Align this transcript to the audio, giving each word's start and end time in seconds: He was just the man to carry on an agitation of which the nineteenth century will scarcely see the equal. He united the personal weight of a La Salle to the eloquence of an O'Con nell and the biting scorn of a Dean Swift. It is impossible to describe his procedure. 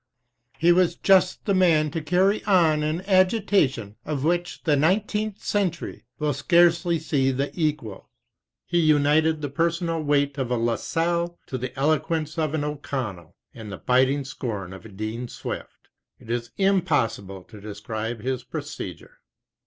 He 0.57 0.71
was 0.71 0.95
just 0.95 1.45
the 1.45 1.53
man 1.53 1.91
to 1.91 2.01
carry 2.01 2.43
on 2.45 2.81
an 2.81 3.03
agitation 3.05 3.97
of 4.03 4.23
which 4.23 4.63
the 4.63 4.75
nineteenth 4.75 5.43
century 5.43 6.05
will 6.17 6.33
scarcely 6.33 6.97
see 6.97 7.29
the 7.31 7.51
equal. 7.53 8.09
He 8.65 8.79
united 8.79 9.41
the 9.41 9.49
personal 9.51 10.01
weight 10.01 10.39
of 10.39 10.49
a 10.49 10.55
La 10.57 10.77
Salle 10.77 11.37
to 11.45 11.55
the 11.55 11.77
eloquence 11.77 12.39
of 12.39 12.55
an 12.55 12.63
O'Con 12.63 13.17
nell 13.17 13.35
and 13.53 13.71
the 13.71 13.77
biting 13.77 14.25
scorn 14.25 14.73
of 14.73 14.87
a 14.87 14.89
Dean 14.89 15.27
Swift. 15.27 15.89
It 16.17 16.31
is 16.31 16.49
impossible 16.57 17.43
to 17.43 17.61
describe 17.61 18.21
his 18.21 18.43
procedure. 18.43 19.19